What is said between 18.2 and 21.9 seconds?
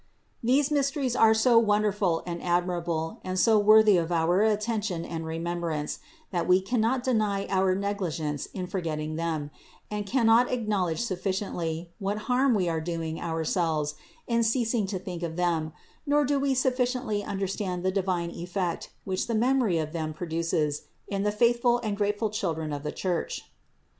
effect, which the memory of them produces in the faithful